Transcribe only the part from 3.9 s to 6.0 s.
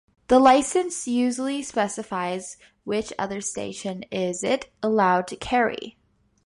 is it allowed to carry.